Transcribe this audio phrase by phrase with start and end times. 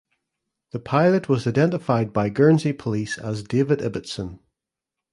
[0.71, 4.39] The pilot was identified by Guernsey Police as David Ibbotson.